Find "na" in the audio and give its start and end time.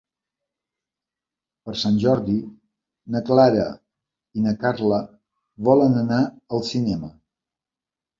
3.15-3.21, 4.47-4.55